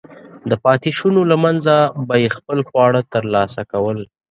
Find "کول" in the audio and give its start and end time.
3.71-3.99